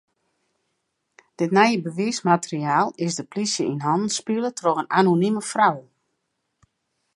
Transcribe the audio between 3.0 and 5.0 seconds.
is de plysje yn hannen spile troch in